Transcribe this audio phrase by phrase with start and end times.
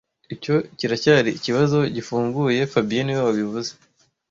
[0.35, 3.71] Icyo kiracyari ikibazo gifunguye fabien niwe wabivuze